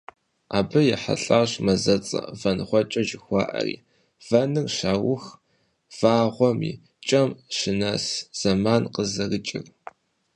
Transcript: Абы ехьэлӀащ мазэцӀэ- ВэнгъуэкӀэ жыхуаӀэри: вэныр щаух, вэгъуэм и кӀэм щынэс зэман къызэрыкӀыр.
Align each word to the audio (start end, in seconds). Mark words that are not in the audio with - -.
Абы 0.57 0.79
ехьэлӀащ 0.95 1.51
мазэцӀэ- 1.65 2.21
ВэнгъуэкӀэ 2.39 3.01
жыхуаӀэри: 3.07 3.75
вэныр 4.27 4.67
щаух, 4.75 5.23
вэгъуэм 5.97 6.59
и 6.71 6.73
кӀэм 7.07 7.29
щынэс 7.57 8.05
зэман 8.39 8.83
къызэрыкӀыр. 8.93 9.65